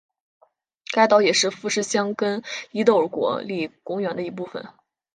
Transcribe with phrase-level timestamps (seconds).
[0.93, 4.65] 该岛也是富士箱根伊豆国立公园的一部分。